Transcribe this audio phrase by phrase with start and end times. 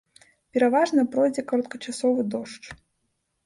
[0.57, 2.77] Пераважна пройдзе кароткачасовы дождж.